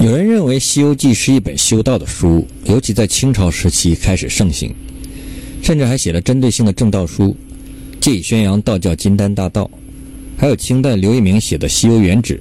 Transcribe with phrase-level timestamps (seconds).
[0.00, 4.72] 有人认为《西游记》是一本修道的书，尤其在清朝时期开始盛行，
[5.60, 7.36] 甚至还写了针对性的正道书，
[8.00, 9.68] 借以宣扬道教金丹大道。
[10.36, 12.40] 还有清代刘一鸣写的《西游原旨》，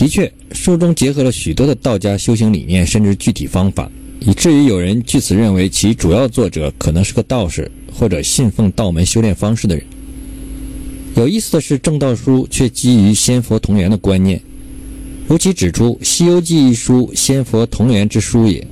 [0.00, 9.84] 的确，书中结合了许多的道家修行理念，甚至具体方法，以至于有人据此认为其主要作者可能是个道士或者信奉道门修炼方式的人。
[11.16, 14.40] 有意思的是，正道书却基于仙佛同源的观念。
[15.28, 18.64] 吴其指出，《西游记》一书仙佛同源之书也。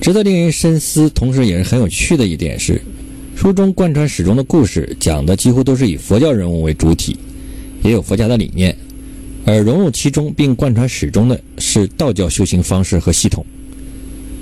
[0.00, 2.82] 值得令人深思，同时也是很有趣的一点是，
[3.36, 7.16] 书中贯穿始终的故事讲的几乎都是以佛教人物为主体，
[7.84, 8.76] 也有佛家的理念，
[9.44, 13.46] 而融入其中并贯穿始终的是道教修行方式和系统。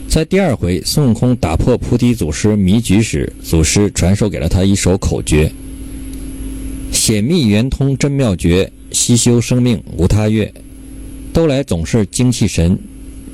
[0.08, 5.52] 在第二回，孙悟空打破菩提祖师迷局时，祖师传授给了他一首口诀
[6.90, 10.50] ：“显密圆通真妙诀。”西修生命无他月，
[11.30, 12.78] 都来总是精气神，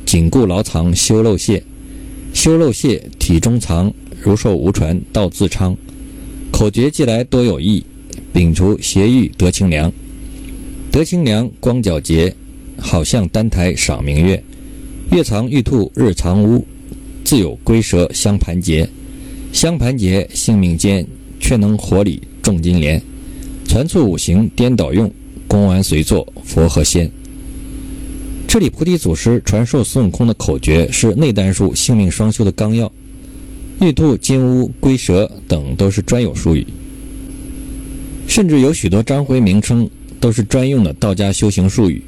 [0.04, 1.62] 紧固牢藏修漏泄，
[2.34, 5.76] 修漏泄体中藏，如受无传道自昌。
[6.50, 7.86] 口诀既来多有益，
[8.34, 9.90] 摒除邪欲得清凉，
[10.90, 12.34] 得清凉光皎洁，
[12.76, 14.26] 好像丹台赏明。
[14.26, 14.42] 月。
[15.12, 16.66] 月藏玉兔日藏乌，
[17.22, 18.86] 自有龟蛇相盘结，
[19.52, 21.06] 相盘结性命坚，
[21.38, 23.00] 却能活里种金莲。
[23.64, 25.10] 传促五行颠倒用。
[25.52, 27.10] 公完随坐佛和仙。
[28.48, 32.90] 这里菩提祖师传授孙悟空的口诀是内丹术性命双修的纲要，
[33.78, 36.66] 玉兔、金乌、龟蛇等都是专有术语，
[38.26, 39.86] 甚至有许多章回名称
[40.18, 42.02] 都是专用的道家修行术语，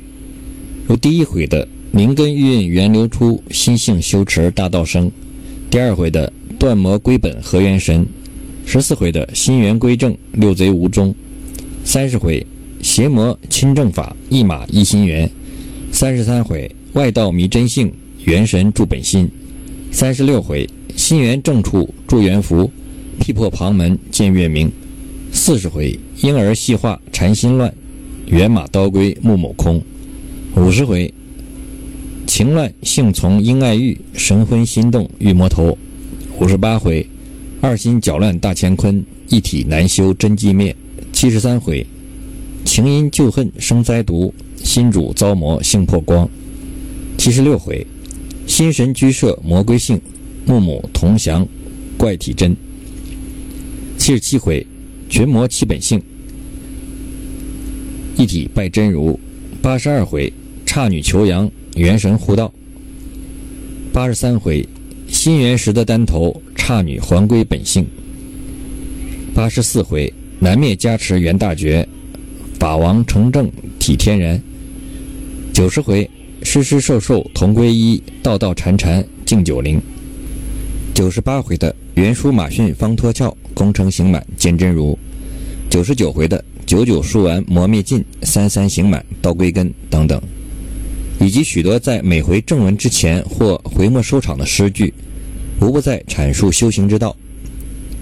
[0.87, 5.13] 如第一回的“灵根玉运源流出，心性修持大道生”，
[5.69, 8.07] 第二回的“断魔归本合元神”，
[8.65, 11.15] 十四回的“心源归正六贼无踪”，
[11.85, 12.47] 三十回。
[12.85, 15.29] 邪魔亲正法，一马一心源。
[15.91, 17.91] 三十三回外道迷真性，
[18.27, 19.27] 元神助本心。
[19.91, 22.71] 三十六回心源正处助元福，
[23.19, 24.71] 劈破旁门见月明。
[25.33, 27.73] 四十回婴儿戏化禅心乱，
[28.27, 29.83] 元马刀归木某空。
[30.55, 31.13] 五十回
[32.27, 35.77] 情乱性从应爱欲，神昏心动欲魔头。
[36.39, 37.05] 五十八回
[37.63, 40.77] 二心搅乱大乾坤，一体难修真寂灭。
[41.15, 41.85] 七十三回。
[42.75, 46.29] 情因旧恨生灾毒，心主遭魔性破光。
[47.17, 47.87] 七十六回，
[48.49, 50.01] 心神居舍魔归性，
[50.45, 51.47] 木母同降
[51.97, 52.57] 怪体真。
[53.97, 54.67] 七十七回，
[55.09, 56.03] 群魔起本性，
[58.17, 59.21] 一体拜真如。
[59.63, 60.33] 八十二回，
[60.67, 62.53] 刹女求阳，元神护道。
[63.93, 64.69] 八十三回，
[65.07, 67.87] 心元时的丹头，刹女还归本性。
[69.33, 71.89] 八十四回，南灭加持元大觉。
[72.65, 74.43] 法王成正体天然，
[75.53, 76.09] 九十回，
[76.43, 79.79] 施施受受同归一，道道缠缠敬九灵。
[80.95, 84.99] 九十八回的元书马逊方脱壳，功成行满见真如。
[85.69, 90.19] 九十九回的九九数完磨灭尽，三三行满道归根等等，
[91.21, 94.91] 以及许多在每回正文之前或回末收场的诗句，
[95.61, 97.15] 无不在阐述修行之道，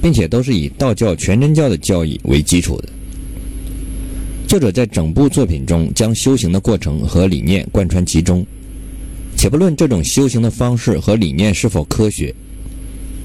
[0.00, 2.89] 并且都是以道教全真教的教义为基础的。
[4.52, 8.44] 作者在整部作品中将修行的过程和理念贯穿其中，
[9.34, 12.34] 且不论这种修行的方式和理念是否科学，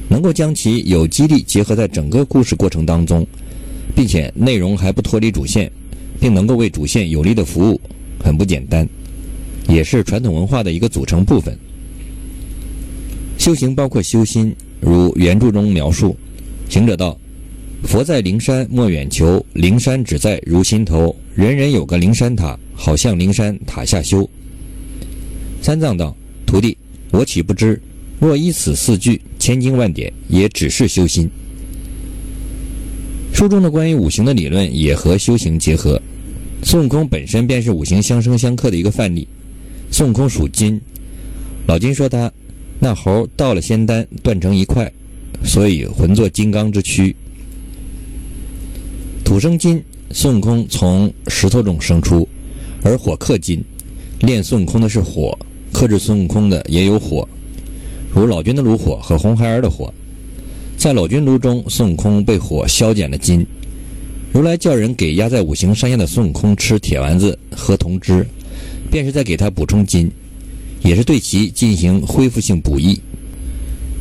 [0.08, 3.28] 能够将其有激励结合在整个故事过程当中，
[3.94, 5.70] 并且内容还不脱离主线，
[6.18, 7.82] 并能够为主线有力的服务，
[8.24, 8.88] 很不简单，
[9.68, 11.54] 也是传统文化的一个组成部分。
[13.38, 16.16] 修行包括修心，如原著中描述，
[16.70, 17.20] 行者道。
[17.84, 21.16] 佛在灵山莫远求，灵山只在如心头。
[21.36, 24.28] 人人有个灵山塔，好像灵山塔下修。
[25.62, 26.16] 三藏道
[26.46, 26.78] ：“徒弟，
[27.12, 27.80] 我岂不知？
[28.20, 31.30] 若依此四句，千经万典，也只是修心。”
[33.32, 36.02] 书中的关于五行的理论也和修行结合。
[36.64, 39.28] 孙悟空本身便是五行相生相克的一个范例。
[39.92, 40.82] 孙悟空属金，
[41.68, 42.32] 老金说他
[42.80, 44.92] 那猴到了仙丹，断成一块，
[45.44, 47.16] 所以魂作金刚之躯。
[49.28, 52.26] 土生金，孙悟空从石头中生出，
[52.82, 53.62] 而火克金，
[54.22, 55.38] 练孙悟空的是火，
[55.74, 57.28] 克制孙悟空的也有火，
[58.16, 59.94] 如老君的炉火和红孩儿的火。
[60.78, 63.46] 在老君炉中，孙悟空被火消减了金。
[64.32, 68.26] 如来叫人给压在五行山下的孙悟空吃铁丸子、喝铜汁，
[68.90, 70.10] 便是在给他补充金，
[70.84, 72.98] 也是对其进行恢复性补益。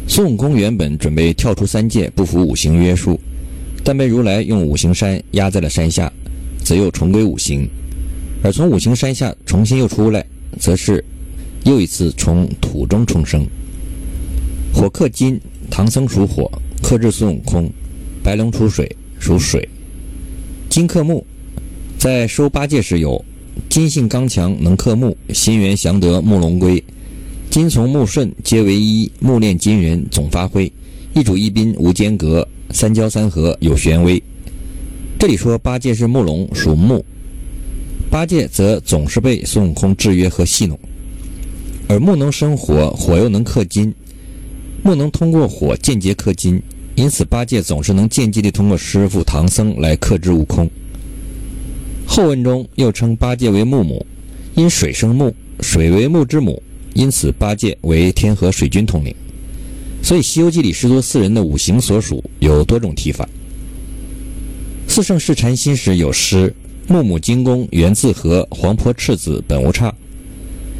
[0.06, 3.18] 孙悟空原本准备跳出三界，不服五行约束。
[3.86, 6.12] 但被如来用五行山压在了山下，
[6.58, 7.68] 则又重归五行，
[8.42, 10.26] 而从五行山下重新又出来，
[10.58, 11.04] 则是
[11.62, 13.46] 又一次从土中重生。
[14.74, 15.40] 火克金，
[15.70, 16.50] 唐僧属火，
[16.82, 17.66] 克制孙悟空；
[18.24, 18.90] 白龙出水，
[19.20, 19.68] 属水。
[20.68, 21.24] 金克木，
[21.96, 23.24] 在收八戒时有
[23.68, 26.82] 金性刚强，能克木；心猿降得木龙归。
[27.50, 30.72] 金从木顺皆为一，木炼金人总发挥。
[31.16, 34.22] 一主一宾无间隔，三交三合有玄微。
[35.18, 37.02] 这里说八戒是木龙，属木。
[38.10, 40.78] 八戒则总是被孙悟空制约和戏弄。
[41.88, 43.94] 而木能生火，火又能克金，
[44.82, 46.60] 木能通过火间接克金，
[46.96, 50.68] 因此八戒总是能间接地通过师傅唐僧来克制悟空。
[52.06, 54.04] 后文中又称八戒为木母，
[54.54, 59.16] 因水生木，水为木之母，因此八戒为天河水军统领。
[60.06, 63.28] 所以《西游记》里师徒四人的五行所属有多种提法。
[64.86, 66.54] 四圣试禅心时有诗
[66.86, 69.92] ：“木母金公源自何，黄婆赤子本无差。”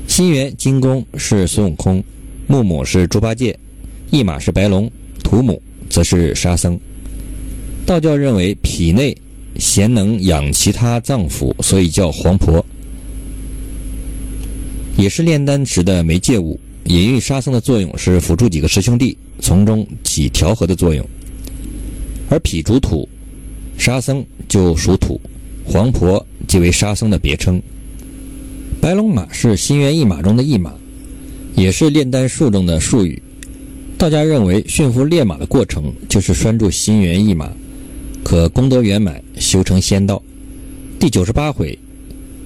[0.06, 2.04] 心猿金公是孙悟空，
[2.46, 3.58] 木母是猪八戒，
[4.12, 4.88] 一马是白龙，
[5.24, 6.78] 土母则是沙僧。
[7.84, 9.16] 道教认为脾内
[9.58, 12.64] 贤能养其他脏腑，所以叫黄婆，
[14.96, 16.60] 也是炼丹时的媒介物。
[16.86, 21.04] 隐喻沙僧的作用是辅助几个师兄弟，从中起调和的作用。
[22.30, 23.08] 而脾主土，
[23.76, 25.20] 沙僧就属土，
[25.64, 27.60] 黄婆即为沙僧的别称。
[28.80, 30.72] 白龙马是心猿意马中的一马，
[31.56, 33.20] 也是炼丹术中的术语。
[33.98, 37.50] 道家认为驯服烈马的过程就是拴住心猿意马，
[38.22, 40.22] 可功德圆满，修成仙道。
[41.00, 41.76] 第九十八回，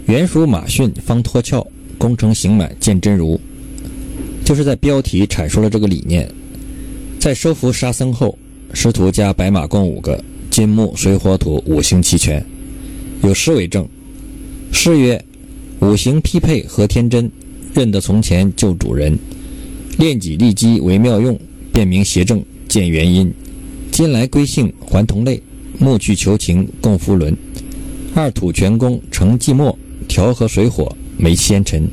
[0.06, 1.66] 原属马驯方脱壳，
[1.98, 3.38] 功成形满见真如。
[4.50, 6.28] 就是在标题阐述了这个理念。
[7.20, 8.36] 在收服沙僧后，
[8.74, 10.20] 师徒加白马共五个，
[10.50, 12.44] 金木水火土五行齐全。
[13.22, 13.88] 有诗为证
[14.74, 15.24] ：“诗曰：
[15.78, 17.30] 五行匹配合天真，
[17.72, 19.16] 认得从前救主人。
[19.98, 21.38] 炼己立机为妙用，
[21.72, 23.32] 辨明邪正见原因。
[23.92, 25.40] 今来归性还同类，
[25.78, 27.36] 木去求情共夫伦。
[28.16, 29.72] 二土全功成寂寞，
[30.08, 31.88] 调和水火没纤尘。”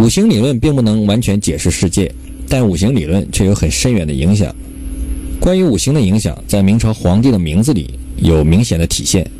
[0.00, 2.10] 五行理论并不能完全解释世界，
[2.48, 4.54] 但五行理论却有很深远的影响。
[5.38, 9.30] 关于五行的影响，在明朝皇帝的名字里有明显的体现。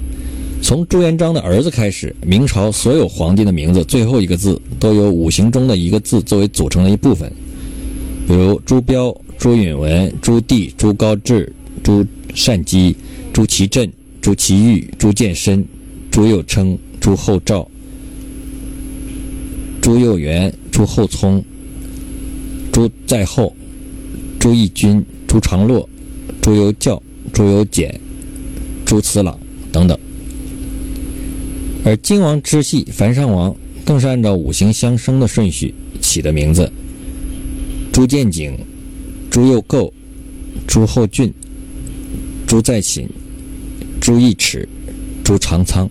[0.60, 7.32] 从朱元璋的儿子开始，明朝所有皇帝的名字最后一个字都有五行中的一个字作为组成的一部分，
[8.28, 11.48] 比如朱标、朱允文、朱棣、朱高炽、
[11.82, 12.04] 朱
[12.34, 12.94] 善基、
[13.32, 13.90] 朱祁镇、
[14.20, 15.64] 朱祁钰、朱见深、
[16.10, 17.66] 朱佑称、朱厚照。
[19.90, 21.42] 朱佑元、朱厚熜、
[22.72, 23.52] 朱在厚、
[24.38, 25.88] 朱翊钧、朱常洛、
[26.40, 27.02] 朱由校、
[27.32, 28.00] 朱由检、
[28.86, 29.36] 朱慈朗
[29.72, 29.98] 等等。
[31.84, 33.52] 而金王支系樊上王
[33.84, 36.70] 更是按照五行相生的顺序起的名字：
[37.92, 38.56] 朱见景、
[39.28, 39.92] 朱佑构、
[40.68, 41.34] 朱厚俊、
[42.46, 43.08] 朱在寝、
[44.00, 44.68] 朱义齿、
[45.24, 45.90] 朱长仓。